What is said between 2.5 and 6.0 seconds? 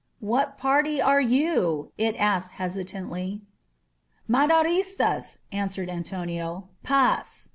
hesitantly. "Maderistas," answered